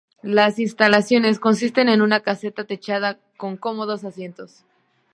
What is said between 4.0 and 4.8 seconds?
asientos.